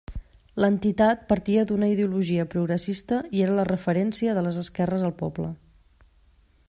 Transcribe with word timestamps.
L'entitat 0.63 1.19
partia 1.31 1.65
d'una 1.71 1.89
ideologia 1.91 2.45
progressista 2.55 3.21
i 3.41 3.45
era 3.49 3.59
la 3.61 3.67
referència 3.71 4.35
de 4.39 4.45
les 4.49 4.59
esquerres 4.63 5.05
al 5.11 5.15
poble. 5.21 5.53